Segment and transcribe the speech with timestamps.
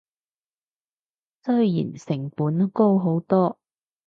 [1.43, 3.59] 雖然成本高好多